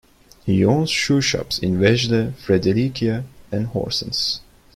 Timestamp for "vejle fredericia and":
1.79-3.67